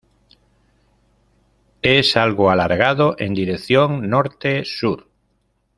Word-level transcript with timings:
Es 1.83 2.17
algo 2.17 2.49
alargado 2.49 3.13
en 3.19 3.35
dirección 3.35 4.09
norte-sur. 4.09 5.05